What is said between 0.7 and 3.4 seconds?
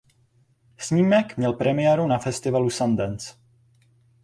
Snímek měl premiéru na Festivalu Sundance.